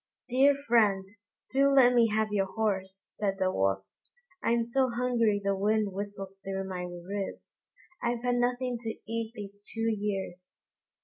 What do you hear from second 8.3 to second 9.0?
nothing to